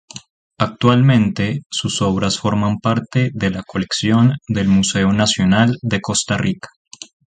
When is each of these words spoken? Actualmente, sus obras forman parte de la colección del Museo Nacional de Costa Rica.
Actualmente, 0.57 1.59
sus 1.69 2.01
obras 2.01 2.39
forman 2.39 2.79
parte 2.79 3.29
de 3.35 3.51
la 3.51 3.61
colección 3.61 4.33
del 4.47 4.67
Museo 4.67 5.13
Nacional 5.13 5.77
de 5.83 6.01
Costa 6.01 6.39
Rica. 6.39 6.69